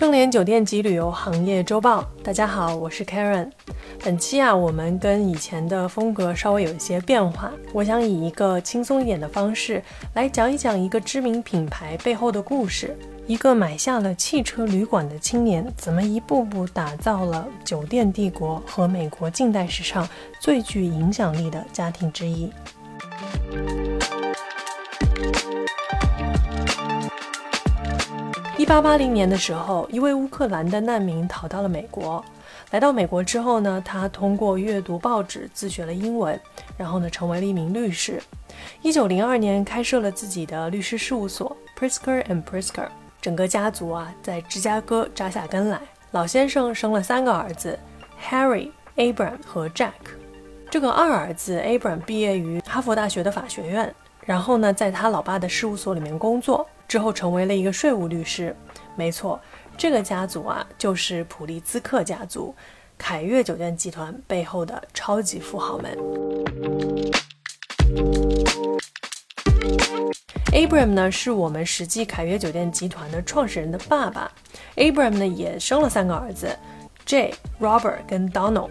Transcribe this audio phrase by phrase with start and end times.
[0.00, 3.50] 盛联酒店及旅游行业周报，大家好，我是 Karen。
[4.02, 9.82] 本期啊，我们跟以前的风格稍微有一些变化，我想以一个轻松一点的方式
[10.14, 12.96] 来讲一讲一个知名品牌背后的故事。
[13.26, 20.08] 一个买下了汽车旅馆的青年，怎么一步步打造了酒店帝国和美国近代史上
[20.40, 22.50] 最具影响力的家庭之一？
[28.60, 32.22] 一八八零年的时候，一位乌克兰的难民逃到了美国。
[32.72, 36.38] 来到美国之后呢，他通过阅读报纸自学了英文，
[36.76, 38.22] 然后呢，成为了一名律师。
[38.82, 42.86] 一九零二年，开设了自己的律师事务所 Prisker and Prisker。
[43.22, 45.80] 整个家族啊，在芝加哥扎下根来。
[46.10, 47.78] 老先生生了三个儿子
[48.28, 49.92] ：Harry、Abram 和 Jack。
[50.68, 53.94] 这个二儿子 Abram 毕业于哈佛大学的法学院，
[54.26, 56.68] 然后呢，在他老爸的事务所里面工作。
[56.90, 58.52] 之后成为了一个税务律师。
[58.96, 59.40] 没错，
[59.78, 62.52] 这个家族啊，就是普利兹克家族，
[62.98, 65.96] 凯悦酒店集团背后的超级富豪们。
[70.52, 74.28] Abram 呢，是我们实际凯悦酒店集团的创始人的爸爸。
[74.74, 76.48] Abram 呢，也生了三个儿子
[77.06, 78.70] ，J、Robert 跟 Donald。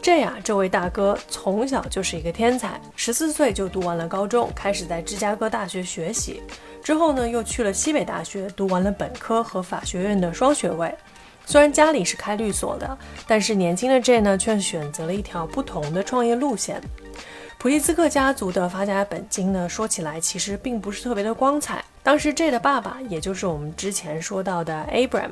[0.00, 6.42] J 啊，这位大哥从小就是一个天才，十四岁就读完了高中，开始在芝加哥大学学习。
[6.82, 10.92] 之后呢，又去了西北大学，读完了本科和法学院的双学位。
[11.46, 16.80] 虽然家里是开律所的，但是年轻的 J 呢，却选择了一条不同的创业路线。
[17.58, 21.84] 普利兹克家族的发家本金呢，说起来其实并不是特别的光彩。
[22.02, 25.30] 当时 J 的爸爸，也就是我们之前说到的 Abram，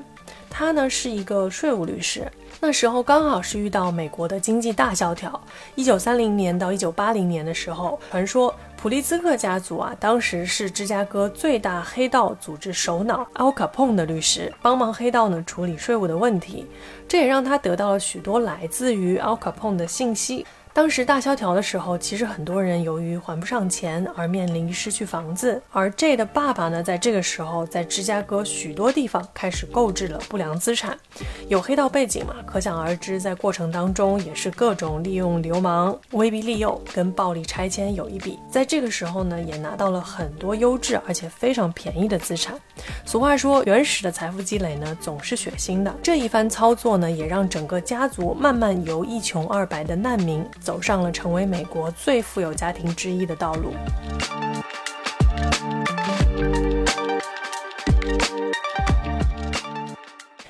[0.50, 2.30] 他呢是一个税务律师。
[2.60, 5.40] 那时候刚好是遇到美国的经济大萧条，
[5.76, 8.54] 一九三零年到一九八零年的时候，传说。
[8.80, 16.64] 普利兹克家族啊，当时是芝加哥最大黑道组织首脑 Al Capone 的律师，帮忙黑道呢处理税务的问题，
[17.08, 20.46] 这也让他得到了许多来自于 Al Capone 的信息。
[20.78, 25.60] 当时大萧条的时候，其实很多人由于还不上钱而面临失去房子。
[25.72, 30.96] 而 J 的爸爸呢，在这个时候在芝加哥许多地方开始购置了不良资产，
[31.48, 38.38] 有黑道背景嘛，可想而知，在过程当中也是各种利用流氓、威逼利诱跟暴力拆迁有一笔。
[38.48, 42.54] 在这个时候呢，也拿到了很多优质而且非常便宜的资产。
[43.04, 45.92] 俗话说，原始的财富积累呢，总是血腥的。
[46.00, 50.46] 这一番操作呢，也让整个家族慢慢由一穷二白的难民。
[50.68, 53.72] 走上了成为美国最富有家庭之一的道路。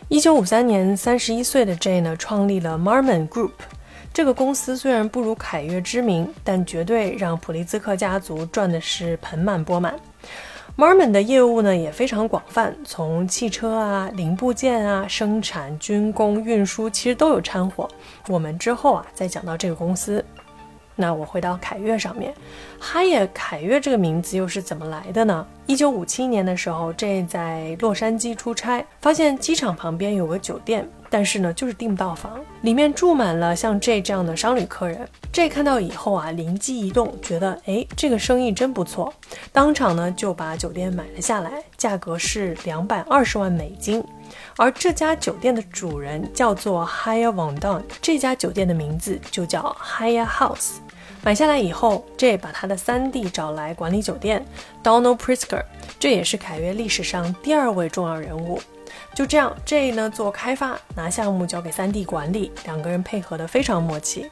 [0.09, 3.53] 一九五三年，三十一岁的 J 呢，创立了 Marmon Group。
[4.13, 9.95] 这个公司虽然不如凯悦知名，但绝对让普利兹克家族赚的是盆满钵满。
[10.79, 17.89] Merman 的业务呢也非常广泛，从汽车啊、零部件啊、生产、军工、运输，其实都有掺和。
[18.29, 20.25] 我们之后啊再讲到这个公司。
[20.95, 22.33] 那我回到凯越上面，
[22.79, 25.45] 哈耶凯越这个名字又是怎么来的呢？
[25.69, 35.07] 一九五七年的时候，J 在洛杉矶出差，发现机场旁边有个酒店，但是呢就是订不到房，里面住满了像 J 这样的商旅客人。
[35.31, 39.13] J 看到以后啊，灵机一动，觉得哎这个生意真不错，
[39.53, 44.03] 当场呢就把酒店买了下来，价格是两百二十万美金。
[44.57, 50.77] 而这家酒店的主人叫做 Haya Van Don，这家酒店的名字就叫 Haya House。
[51.23, 54.45] 买下来以后，J 把他的三弟找来管理酒店
[54.83, 55.63] ，Donald Prisker，
[55.99, 58.61] 这也是凯悦历史上第二位重要人物。
[59.15, 64.31] 就这样，J 呢做开发，拿项目交给三弟管理，两个人配合的非常默契。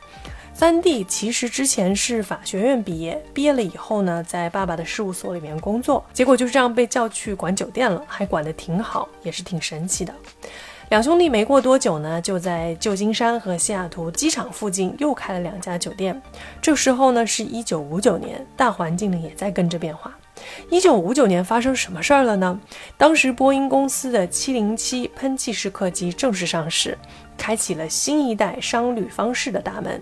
[0.55, 10.15] 三弟其实之前是法学院毕业，毕业了以后呢，在爸爸的事务所里面工作，结果就这样被叫去管酒店了，还管得挺好，也是挺神奇的。
[10.89, 16.21] 两兄弟没过多久呢，就在旧金山和西雅图机场附近又开了两家酒店。
[16.63, 20.17] 这时候呢，是一九五九年，大环境呢也在跟着变化。
[20.71, 22.61] 一九五九年发生什么事儿了呢？
[22.97, 26.97] 当时波音公司的七零七喷气式客机正式上市，
[27.37, 30.01] 开启了新一代商旅方式的大门。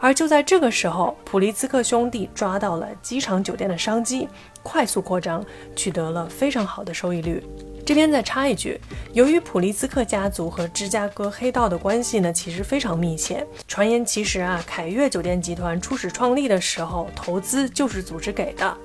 [0.00, 4.26] 而就在这个时候，普利兹克兄弟抓到了机场酒店的商机，
[4.62, 5.44] 快速扩张，
[5.76, 7.44] 取得了非常好的收益率。
[7.84, 8.80] 这边再插一句，
[9.12, 13.44] 由于普利兹克家族和芝加哥黑道的关系呢，其实非常密切。
[13.66, 18.76] 传言其实啊，凯悦酒店集团初始创立的时候，投资就是组织给的。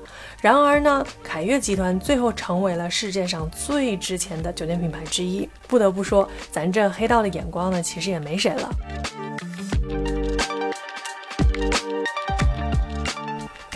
[0.42, 5.48] 然而呢，凯悦集团最后成为了世界上最值钱的酒店品牌之一。
[5.68, 8.70] 不得不说，咱这黑道的眼光呢，其实也没谁了。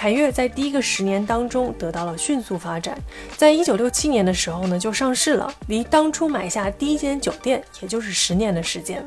[0.02, 2.98] 凯悦在第一个十年当中得到了迅速发展，
[3.38, 9.06] 在一九六七年的时候呢就上市了，离当初买下第一间酒店也就是十年的时间。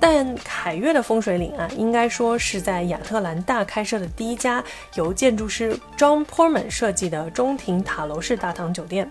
[0.00, 4.60] 但凯悦的风水岭啊，应该说是在亚特兰大开设的第一家
[4.96, 9.08] 由建筑师 John Portman 设计的中庭塔楼式大堂酒店。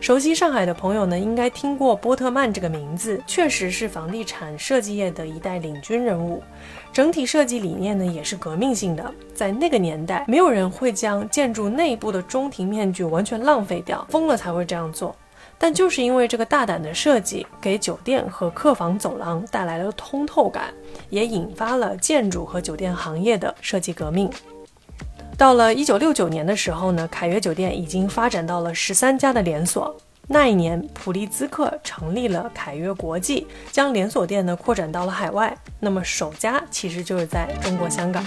[0.00, 6.42] 熟悉上海的朋友呢，应该听过波特曼这个名字，确实是房地产设计业的一代领军人物。
[6.92, 9.14] 整体设计理念呢，也是革命性的。
[9.34, 15.14] 在那个年代，没有人会将建筑内部的中庭面具完全浪费掉，疯了才会这样做。
[15.56, 20.72] 但就是因为这个大胆的设计，给酒店和客房走廊带来了通透感，
[21.10, 24.30] 也引发了建筑和酒店行业的设计革命。
[25.40, 29.96] 到了一九六九年的时候呢，凯悦酒店已经发展到了十三家的连锁。
[30.28, 35.56] 那一年，普利兹克成立了凯悦国际，将连锁店呢扩展到了海外。
[35.78, 38.22] 那么首家其实就是在中国香港。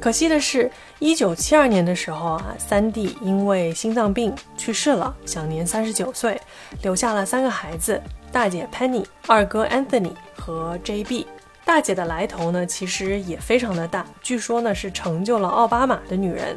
[0.00, 6.40] 可惜的是，一九七二年的时候啊，三弟因为心脏病去世了，享年三十九岁，
[6.82, 8.02] 留下了三个孩子：
[8.32, 11.24] 大姐 Penny、二哥 Anthony 和 JB。
[11.66, 14.06] 大姐的来头呢，其实也非常的大。
[14.22, 16.56] 据说呢，是成就了奥巴马的女人。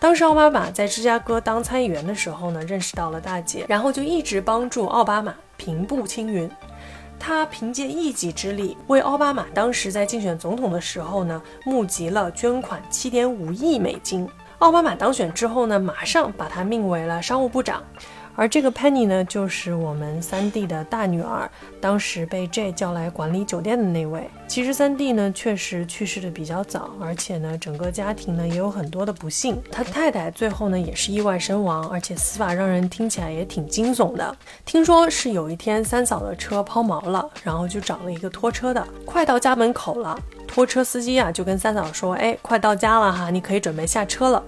[0.00, 6.50] 当时奥巴马在芝加哥当参议员的时候呢，认识到了大姐，然后就一直帮助奥巴马平步青云。
[7.18, 14.26] 她凭借一己之力，为奥巴马当时在竞选总统的时候呢，募集了捐款七点五亿美金。
[14.60, 17.82] 奥巴马当选之后呢，马上把她命为了商务部长。
[18.36, 21.50] 而这个 Penny 呢，就是我们三弟的大女儿，
[21.80, 24.30] 当时被 J 叫来管理酒店的那位。
[24.46, 29.60] 其实三弟呢，确实去世的比较早，而且呢，整个家庭呢也有很多的不幸。
[29.72, 34.36] 他太太最后呢也是意外身亡，而且死法让人听起来也挺惊悚的。
[34.64, 40.16] 听说是有一天三嫂的车抛锚了，然后就找了一个拖车的，快到家门口了。
[40.46, 44.42] 拖车司机啊，就跟三嫂说：“哎，快到家了哈，你可以准备下车了。”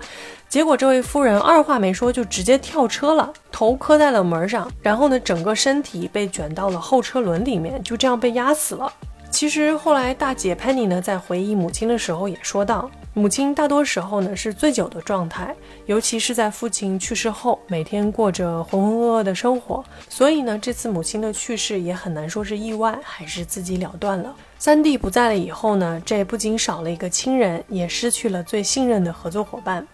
[0.49, 8.91] 结果这位夫人二话没说，就直接跳车了，头磕在了门上，然后呢，整个身体被卷到了后车轮里面，就这样被压死了。
[9.31, 15.55] 其实后来大姐 Penny 呢，在回忆母亲的时候也说到，母亲大多时候呢是醉酒的状态，
[15.87, 19.85] 尤其是在父亲去世后，每天过着浑浑噩噩的生活。
[20.09, 24.33] 所以呢，这次母亲的去世也很难说是意外，还是自己了断了。
[24.59, 29.85] 三弟不在了以后呢，这不仅少了一个亲人，也失去了最信任的合作伙伴。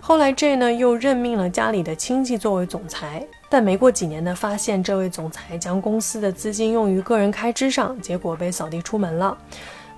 [0.00, 9.38] 后来这呢又任命了家里的亲戚作为总裁，但没过几年呢，发现这位总裁将公司的资金用于个人开支上，结果被扫地出门了。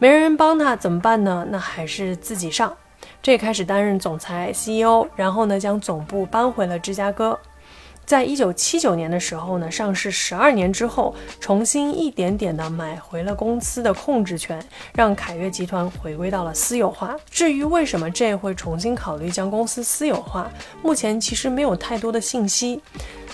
[0.05, 1.47] 没人帮他怎么办呢？
[1.49, 2.77] 那还是自己上。
[3.23, 7.39] 这开始担任总裁 CEO，然后呢将总部搬回了芝加哥。
[8.05, 14.63] 在一九七九年的时候呢，上市十二年之后，重新一点点的买回了公司的控制权，
[14.95, 17.17] 让凯悦集团回归到了私有化。
[17.31, 20.51] 至于为什么这会重新考虑将公司私有化，
[20.83, 22.79] 目前其实没有太多的信息。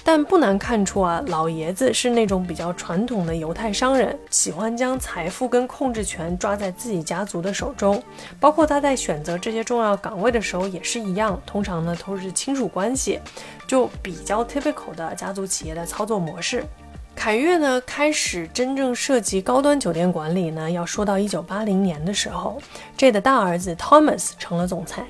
[0.02, 8.02] 但不难看出啊，老爷子是那种比较传统的犹太商人，喜欢将财富跟控制权抓在自己家族的手中。
[8.41, 13.20] 包括他在选择这些重要岗位的时候也是一样，通常呢都是亲属关系，
[13.67, 16.64] 就比较 typical 的家族企业的操作模式。
[17.14, 22.58] 凯悦呢开始真正涉及高端酒店管理呢，要说到一九八零年的时候
[22.97, 25.05] ，J 的大儿子 Thomas 成了总裁。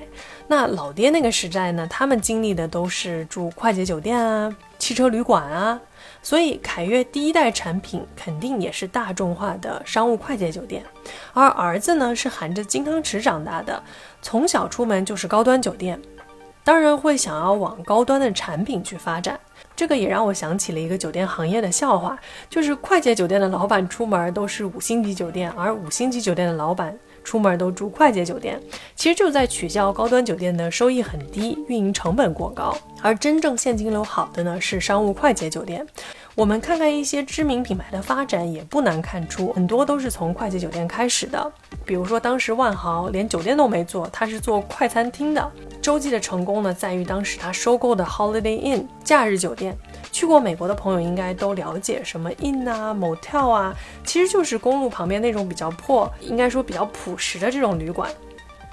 [0.51, 4.53] 那老爹那个时代呢，他们经历的都是住快捷酒店啊。
[4.77, 5.79] 汽车旅馆啊，
[6.21, 10.83] 所以凯悦第一代产品肯定也是大众化的商务快捷酒店。
[11.31, 13.81] 而儿子呢是含着金汤匙长大的，
[14.21, 15.97] 从小出门就是高端酒店，
[16.65, 19.39] 当然会想要往高端的产品去发展。
[19.73, 26.93] 这个也让我想起了一个酒店行业的笑话，就是快捷酒店的老板出门都是五星级酒店，而五星级酒店的老板。
[27.23, 28.59] 出门都住快捷酒店，
[28.95, 32.75] 其实就在取消高端酒店的收益很低，运营成本过高。
[33.01, 35.85] 而真正现金流好的呢，是商务快捷酒店。
[36.41, 41.51] 我们看看一些知名品牌的发展，也不难看出，很多都是从快捷酒店开始的。
[41.85, 45.51] 比如说，当时万豪连酒店都没做，他是做快餐厅的。
[45.83, 49.77] 洲际的成功呢，在于当时他收购的 Holiday Inn 假日酒店。
[50.11, 58.09] 去过美国的朋友应该都了解，什么 inn 啊、motel 啊，其实就是公路旁边那种比较破，应该说比较朴实的这种旅馆。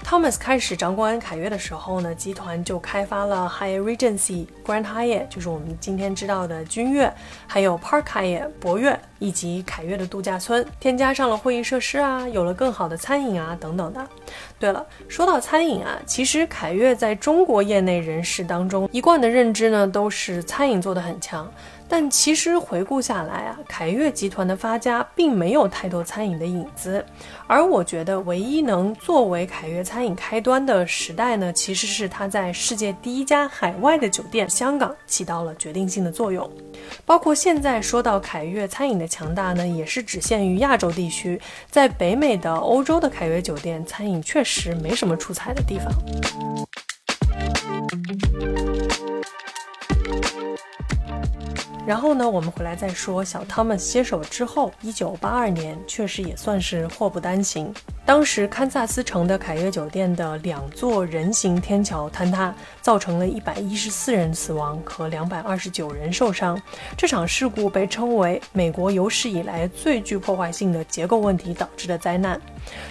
[0.09, 7.13] Thomas 开始掌管凯悦的时候呢，集团就开发了 High Regency、Grand Hyatt，就是我们今天知道的君悦，
[7.45, 14.05] 还有 Park Hyatt 博悦以及凯悦的度假村，添加上了会议设施啊，有了更好的餐饮啊等等的。
[14.57, 21.49] 对了，说到餐饮啊，其实凯悦在中国业内人士当中一贯的认知呢，都是餐饮做得很强。
[21.91, 27.03] 但其实回顾下来啊，凯悦集团的发家并没有太多餐饮的影子，
[27.47, 36.47] 而我觉得唯一能作为凯悦餐饮开端的时代呢，其实是它在世界第一家海外的酒店香港起到了决定性的作用。
[37.07, 45.91] 包括现在说到凯悦餐饮的强大呢，也是只限于亚洲地区，在北美的欧洲的凯悦酒店餐饮确实没什么出彩的地方。
[51.85, 53.23] 然后呢，我们回来再说。
[53.23, 57.73] 小汤姆接手之后，一九八二年确实也算是祸不单行。
[58.09, 62.51] 当时堪萨斯城的凯悦酒店的两座人行天桥坍塌，
[62.81, 66.59] 造成了一百一十四人死亡和两百二十九人受伤。
[66.97, 72.41] 这场事故被称为美国有史以来最具破坏性的结构问题导致的灾难。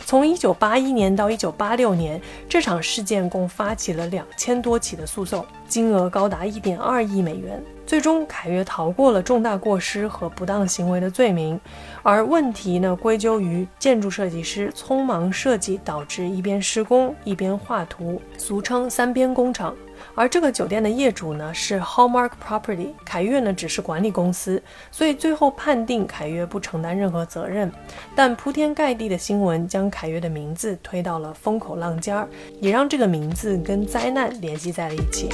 [0.06, 7.60] 从一九八一年到一九八六年，这场事件共发起了两千多起的诉讼，金额高达一点二亿美元。
[7.88, 11.58] 最终，凯悦逃过了重大过失和不当行为的罪名，
[12.02, 19.74] 而问题呢归咎于建筑设计师匆忙设计，导致一边施工一边画图，俗称“三边工程”。
[20.14, 27.72] 而这个酒店的业主呢是 Hallmark Property，凯悦呢只是管理公司，所以最后判定凯悦不承担任何责任。
[28.14, 32.28] 但铺天盖地的新闻将凯悦的名字推到了风口浪尖儿，
[32.60, 35.30] 也让这个名字跟灾难联系在了一起。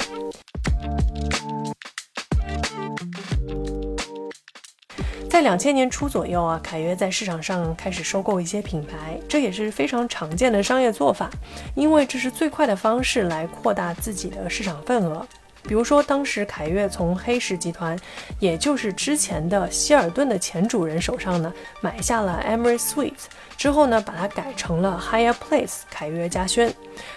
[5.35, 11.29] 在两千年初左右啊，凯悦在市场上开始收购一些品牌，这也是非常常见的商业做法，
[11.75, 15.27] 因为这是最快的方式来扩大自己的市场份额。
[15.63, 17.99] 比如说，当时凯悦从黑石集团，
[18.39, 23.25] 也就是之前的希尔顿的前主人手上呢，买下了 Emery Suites，
[23.57, 26.73] 之后呢，把它改成了 Higher Place 凯悦嘉轩，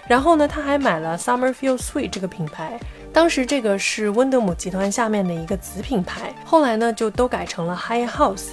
[0.09, 2.81] 然后呢，他还买了 Summerfield Suite 这个品牌。
[3.13, 8.51] 当时这个是温德姆集团下面的一个子品牌，后来呢就都改成了 High House。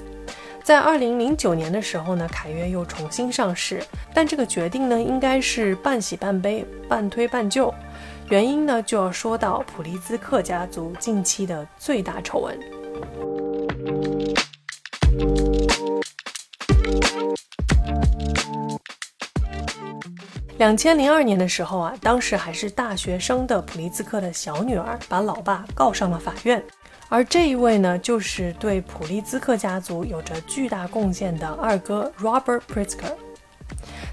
[0.64, 3.84] 在二零零九年的时候呢，凯悦又重新上市，
[4.14, 7.72] 但这个决定呢应该是半喜半悲、半推半就。
[8.30, 12.85] 原因呢就要说到普利兹克家族近期的最大丑闻。
[20.58, 26.64] 两千零二年的时候啊，当时还是大学生的普利兹克的小女儿把老爸告上了法院，
[27.10, 33.12] 而这一位呢，就是对普利兹克家族有着巨大贡献的二哥 Robert Pritzker。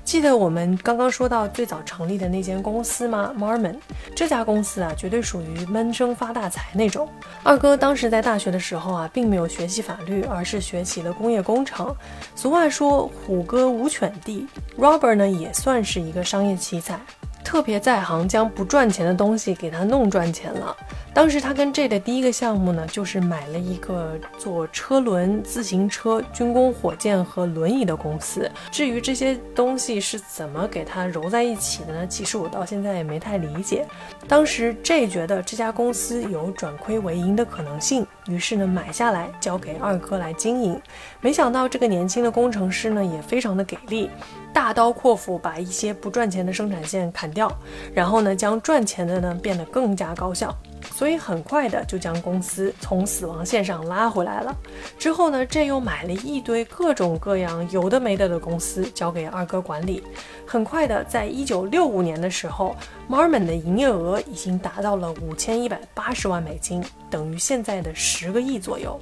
[0.04, 3.76] 记得我们刚刚说到最早成立的那间公司吗？Marmon
[4.14, 7.08] 这家公司啊，绝对属于闷声发大财那种。
[7.42, 11.94] 二哥当时在大学的时候啊，并没有学习法律，而是学习了工业工程。
[12.34, 17.00] 俗话说虎哥无犬地，Robert 呢也算是一个商业奇才。
[17.44, 20.76] 特别在行，将不赚钱的东西给他弄赚钱了。
[21.14, 28.50] 当时他跟 J 的第一个项目呢，就是买了一个做车轮、自行车、军工火箭和轮椅的公司。
[28.70, 32.06] 至于这些东西是怎么给他揉在一起的呢？
[32.06, 33.86] 其实我到现在也没太理解。
[34.26, 40.80] 当时 J 觉得这家公司有转亏为盈的可能性，于是呢买下来交给二哥来经营。
[41.20, 44.08] 没想到这个年轻的工程师呢也非常的给力。
[44.52, 47.50] 大刀阔斧把一些不赚钱的生产线砍掉，
[47.94, 50.54] 然后呢，将赚钱的呢变得更加高效，
[50.94, 54.54] 所以很快的就将公司从死亡线上拉回来了。
[54.98, 60.02] 之后呢，这又买了一堆各种各样有的没的的公司交给二哥管理。
[60.46, 62.76] 很快的，在一九六五年的时候
[63.08, 69.00] ，Marmon 的营业额已经达到了五千一百八十万美金，等于现在的十个亿左右。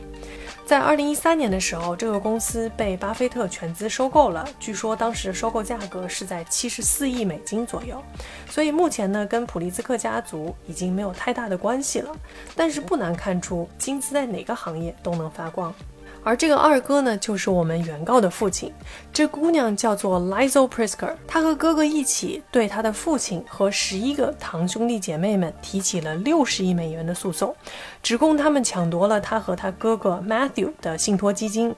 [0.70, 4.48] 在二零一三年的时候，这个公司被巴菲特全资收购了。
[4.60, 8.00] 据说当时收购价格是在七十四亿美金左右。
[8.48, 12.14] 所以目前呢，跟普利兹克家族已经没有太大的关系了。
[12.54, 15.74] 但是不难看出，金子在哪个行业都能发光。
[16.22, 18.72] 而这个二哥呢，就是我们原告的父亲。
[19.12, 27.54] 这姑娘叫做 Lizel Prisker，她和哥哥一起对她的父亲和十一个堂兄弟姐妹们提起了六十亿美元的诉讼，
[28.02, 31.74] 指控他们抢夺了她和她哥哥 Matthew 的信托基金。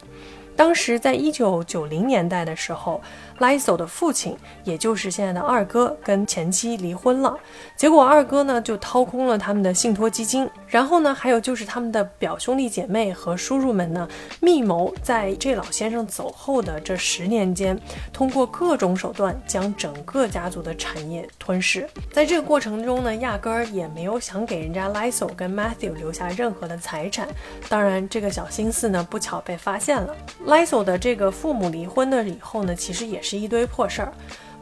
[0.55, 3.01] 当时在一九九零年代的时候
[3.43, 7.37] l i s o 的父亲，也就是现在的二哥，跟前妻离婚了。
[7.77, 14.09] 结果二哥呢就掏空了他们的信托基金，然后呢，还有就是他们的表兄弟姐妹和叔叔们呢，
[14.41, 17.77] 密谋在这老先生走后的这十年间，
[18.13, 21.89] 通过各种手段将整个家族的产业吞噬。
[22.13, 27.27] 在这个过程中呢，压根儿也没有想给人家 l i s o 跟 Matthew 留下任何的财产。
[27.69, 30.15] 当然，这个小心思呢，不巧被发现了。
[30.45, 34.13] l i s o 的这个父母离婚了以后呢，其实也是一堆破事儿。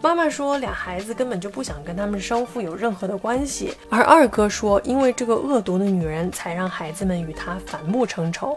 [0.02, 8.56] 妈妈说，俩孩子根本就不想跟他们生父有任何的关系，而二哥说，因为这个恶毒的女人，才让孩子们与他反目成仇。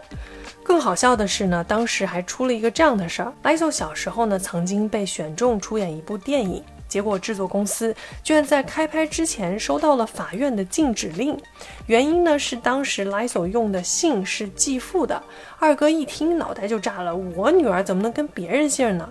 [0.62, 11.38] 更好笑的是呢，当时还出了一个这样的事儿：Lysol 小时候呢，曾经被选中出演一部电影，结果制作公司居然在开拍之前收到了法院的禁止令，
[11.84, 15.22] 原因呢是当时 Lysol 用的姓是继父的。
[15.58, 19.06] 二哥一听，脑袋就炸了：我女儿怎么能跟别人姓呢？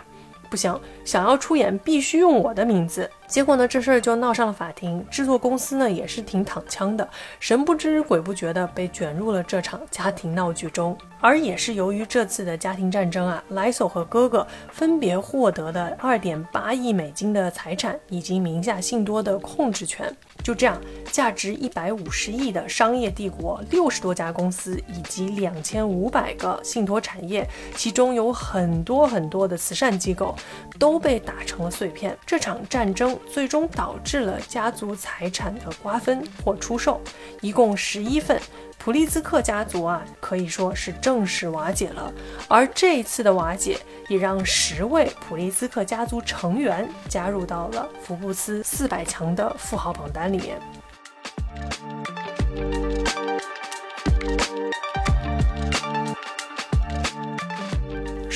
[0.53, 3.09] 不行，想要出演必须用我的名字。
[3.25, 5.03] 结果呢，这事儿就闹上了法庭。
[5.09, 10.95] 制作公司呢也是挺躺枪的，神不知鬼不觉的被卷入了这场家庭闹剧中。
[11.19, 20.15] 而也是由于这次的家庭战争啊莱索和哥哥分别获得的二点八亿美金的财产以及名下信多的控制权。
[20.43, 30.35] 就这样，价值一百五十亿的商业帝国，六十多家公司以及两千五百个信托产业，其中有很多很多的慈善机构，
[30.77, 32.17] 都被打成了碎片。
[32.25, 36.99] 这场战争最终导致了家族财产的瓜分或出售，
[37.39, 38.37] 一共十一份。
[38.83, 42.11] 普利兹克家族啊，可以说是正式瓦解了。
[42.49, 50.59] 而这一次的瓦解，也让十位普利兹克家族成员加入到了福布斯四百强的富豪榜单里面。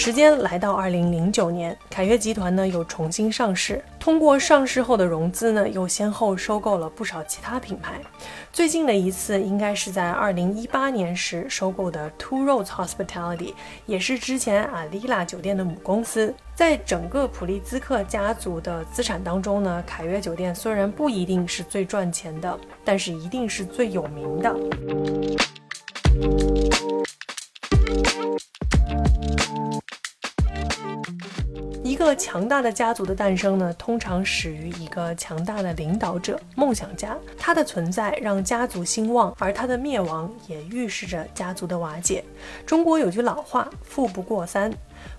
[0.08, 3.84] 时间来到二零零九年，凯悦集团呢又重新上市。
[4.00, 8.00] 通过上市后的融资呢，又先后收购了不少其他品牌。
[8.54, 13.54] 最近的一次应该是在二零一八年时收购的 Two Roads Hospitality，
[13.86, 16.34] 也是之前阿丽拉酒店的母公司。
[16.56, 24.56] 在整个普利兹克家族的资产当中呢，凯悦酒店虽然不一定是最赚钱的，但是一定是最有名的。
[32.08, 37.18] 个强大的家族的诞生呢，通常始于一个强大的领导者、梦想家。
[37.38, 42.24] 他的存在让家族兴旺，而他的灭亡也预示着家族的瓦解。
[42.66, 44.74] 中国有句老话：“富不过三。”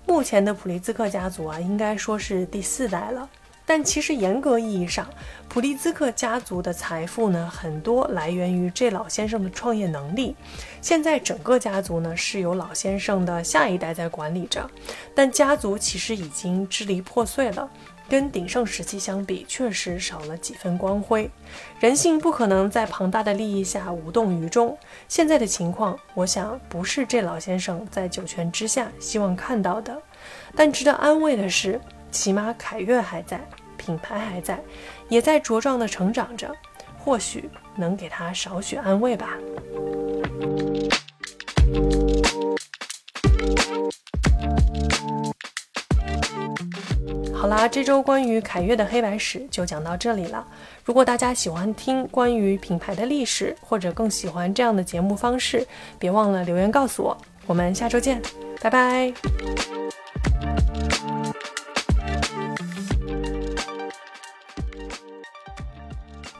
[0.07, 3.29] 目前的普利兹克家族啊，应该说是第四代了。
[3.69, 5.07] 但其实严格意义上，
[5.47, 10.35] 普利兹克家族的财富呢，很多来源于这老先生的创业能力。
[10.81, 14.67] 现在整个家族呢，是由老先生的下一代在管理着，
[15.13, 17.69] 但家族其实已经支离破碎了，
[18.09, 21.29] 跟鼎盛时期相比，确实少了几分光辉。
[21.79, 24.75] 人性不可能在庞大的利益下无动于衷。
[25.07, 29.95] 现在的情况，我想不是这老先生在九泉之下希望看到的。
[30.55, 33.39] 但值得安慰的是，起码凯悦还在。
[33.79, 34.59] 品牌还在，
[35.07, 36.53] 也在茁壮的成长着，
[36.97, 39.29] 或许能给他少许安慰吧。
[47.33, 50.45] 好啦，这周关于凯悦的黑白史就讲到这里了。
[50.83, 55.65] 如果大家喜欢听关于品牌的历史，或者更喜欢这样的节目方式，
[55.97, 57.17] 别忘了留言告诉我。
[57.47, 58.21] 我们下周见，
[58.61, 59.13] 拜拜。